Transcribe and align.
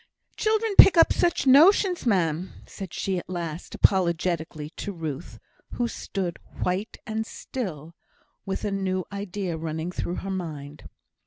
"Children 0.35 0.73
pick 0.79 0.97
up 0.97 1.13
such 1.13 1.45
notions, 1.45 2.07
ma'am," 2.07 2.53
said 2.65 2.91
she 2.91 3.19
at 3.19 3.29
last, 3.29 3.75
apologetically, 3.75 4.71
to 4.71 4.91
Ruth, 4.91 5.37
who 5.73 5.87
stood, 5.87 6.39
white 6.63 6.97
and 7.05 7.23
still, 7.23 7.93
with 8.43 8.65
a 8.65 8.71
new 8.71 9.05
idea 9.11 9.57
running 9.57 9.91
through 9.91 10.15
her 10.25 10.31
mind. 10.31 10.89